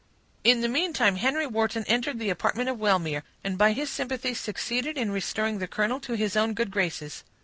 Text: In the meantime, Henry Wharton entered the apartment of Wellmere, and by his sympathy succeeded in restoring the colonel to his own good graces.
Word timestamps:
In 0.43 0.61
the 0.61 0.67
meantime, 0.67 1.17
Henry 1.17 1.45
Wharton 1.45 1.85
entered 1.87 2.17
the 2.17 2.31
apartment 2.31 2.69
of 2.69 2.79
Wellmere, 2.79 3.21
and 3.43 3.55
by 3.55 3.73
his 3.73 3.91
sympathy 3.91 4.33
succeeded 4.33 4.97
in 4.97 5.11
restoring 5.11 5.59
the 5.59 5.67
colonel 5.67 5.99
to 5.99 6.13
his 6.13 6.35
own 6.35 6.55
good 6.55 6.71
graces. 6.71 7.23